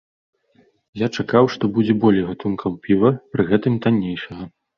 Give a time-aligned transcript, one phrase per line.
[1.01, 4.43] Я чакаў, што будзе болей гатункаў піва, пры гэтым танейшага.